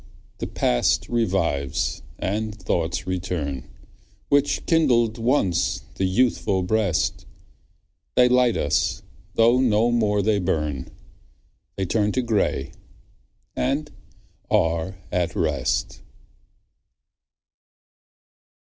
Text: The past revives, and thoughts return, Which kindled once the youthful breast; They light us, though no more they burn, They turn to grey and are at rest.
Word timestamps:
The 0.39 0.47
past 0.47 1.07
revives, 1.09 2.01
and 2.17 2.55
thoughts 2.55 3.05
return, 3.05 3.69
Which 4.29 4.65
kindled 4.65 5.19
once 5.19 5.81
the 5.93 6.05
youthful 6.05 6.63
breast; 6.63 7.27
They 8.15 8.27
light 8.27 8.57
us, 8.57 9.03
though 9.35 9.59
no 9.59 9.91
more 9.91 10.23
they 10.23 10.39
burn, 10.39 10.89
They 11.75 11.85
turn 11.85 12.11
to 12.13 12.23
grey 12.23 12.71
and 13.55 13.91
are 14.49 14.97
at 15.11 15.35
rest. 15.35 16.01